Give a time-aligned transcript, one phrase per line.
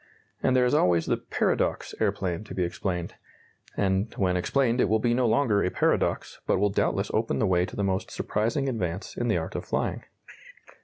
[0.41, 3.13] And there is always the "paradox aeroplane" to be explained
[3.77, 7.45] and when explained it will be no longer a paradox, but will doubtless open the
[7.45, 10.03] way to the most surprising advance in the art of flying.